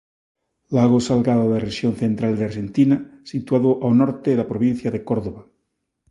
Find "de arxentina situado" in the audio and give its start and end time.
2.35-3.69